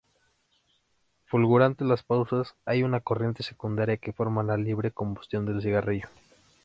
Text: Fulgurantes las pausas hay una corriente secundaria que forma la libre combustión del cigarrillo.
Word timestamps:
Fulgurantes 1.27 1.87
las 1.87 2.01
pausas 2.01 2.55
hay 2.65 2.81
una 2.81 3.01
corriente 3.01 3.43
secundaria 3.43 3.97
que 3.97 4.13
forma 4.13 4.41
la 4.41 4.57
libre 4.57 4.89
combustión 4.89 5.45
del 5.45 5.61
cigarrillo. 5.61 6.07